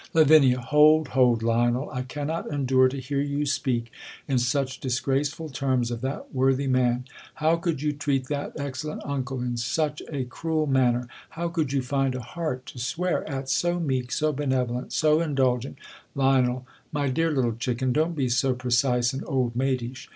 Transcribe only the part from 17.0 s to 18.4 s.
dear little chicken, don't be